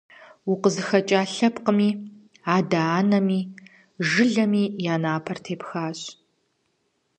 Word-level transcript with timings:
УкъызыхэкӀа 0.51 1.21
лъэпкъыми, 1.33 1.89
адэ 2.55 2.79
анэми, 2.99 3.39
жылэми 4.07 4.63
я 4.93 4.95
напэр 5.03 5.37
тепхащ. 5.45 5.99